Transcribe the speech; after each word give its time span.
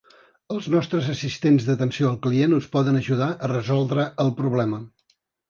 Els 0.53 0.69
nostres 0.75 1.09
assistents 1.15 1.67
d'atenció 1.67 2.07
al 2.13 2.17
client 2.23 2.57
us 2.59 2.71
poden 2.77 2.99
ajudar 3.03 3.29
a 3.35 3.53
resoldre 3.53 4.09
el 4.27 4.35
problema. 4.43 4.83